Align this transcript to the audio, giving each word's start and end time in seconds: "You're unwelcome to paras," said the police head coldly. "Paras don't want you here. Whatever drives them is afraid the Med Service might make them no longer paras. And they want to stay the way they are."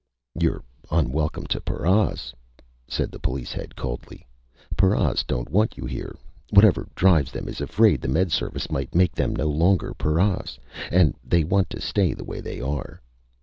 "You're 0.33 0.63
unwelcome 0.89 1.45
to 1.45 1.61
paras," 1.61 2.33
said 2.87 3.11
the 3.11 3.19
police 3.19 3.53
head 3.53 3.75
coldly. 3.75 4.25
"Paras 4.75 5.23
don't 5.23 5.51
want 5.51 5.77
you 5.77 5.85
here. 5.85 6.15
Whatever 6.49 6.87
drives 6.95 7.31
them 7.31 7.47
is 7.47 7.61
afraid 7.61 8.01
the 8.01 8.07
Med 8.07 8.31
Service 8.31 8.71
might 8.71 8.95
make 8.95 9.13
them 9.13 9.35
no 9.35 9.45
longer 9.47 9.93
paras. 9.93 10.57
And 10.91 11.13
they 11.23 11.43
want 11.43 11.69
to 11.69 11.81
stay 11.81 12.15
the 12.15 12.25
way 12.25 12.41
they 12.41 12.59
are." 12.59 12.99